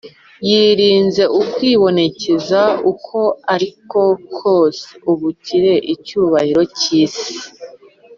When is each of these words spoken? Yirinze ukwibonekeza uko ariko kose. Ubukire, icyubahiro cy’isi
Yirinze 0.49 1.23
ukwibonekeza 1.41 2.61
uko 2.91 3.19
ariko 3.53 3.99
kose. 4.37 4.85
Ubukire, 5.11 5.73
icyubahiro 5.93 6.61
cy’isi 6.77 7.31